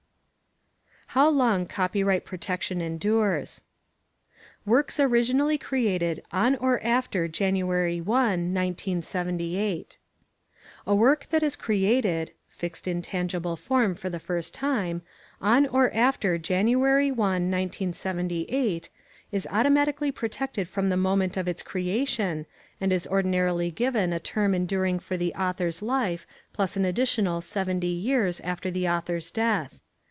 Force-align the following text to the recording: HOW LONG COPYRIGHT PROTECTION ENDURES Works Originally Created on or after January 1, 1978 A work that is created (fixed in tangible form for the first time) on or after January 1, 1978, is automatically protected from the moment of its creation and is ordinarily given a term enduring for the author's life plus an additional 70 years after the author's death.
HOW 1.13 1.29
LONG 1.29 1.65
COPYRIGHT 1.65 2.23
PROTECTION 2.23 2.79
ENDURES 2.81 3.63
Works 4.65 4.97
Originally 4.97 5.57
Created 5.57 6.23
on 6.31 6.55
or 6.55 6.81
after 6.81 7.27
January 7.27 7.99
1, 7.99 8.53
1978 8.53 9.97
A 10.87 10.95
work 10.95 11.27
that 11.31 11.43
is 11.43 11.57
created 11.57 12.31
(fixed 12.47 12.87
in 12.87 13.01
tangible 13.01 13.57
form 13.57 13.93
for 13.93 14.09
the 14.09 14.21
first 14.21 14.53
time) 14.53 15.01
on 15.41 15.65
or 15.65 15.93
after 15.93 16.37
January 16.37 17.11
1, 17.11 17.19
1978, 17.19 18.87
is 19.33 19.45
automatically 19.51 20.13
protected 20.13 20.69
from 20.69 20.87
the 20.87 20.95
moment 20.95 21.35
of 21.35 21.45
its 21.45 21.61
creation 21.61 22.45
and 22.79 22.93
is 22.93 23.05
ordinarily 23.07 23.69
given 23.69 24.13
a 24.13 24.19
term 24.21 24.55
enduring 24.55 24.97
for 24.97 25.17
the 25.17 25.33
author's 25.33 25.81
life 25.81 26.25
plus 26.53 26.77
an 26.77 26.85
additional 26.85 27.41
70 27.41 27.85
years 27.85 28.39
after 28.39 28.71
the 28.71 28.87
author's 28.87 29.29
death. 29.29 29.77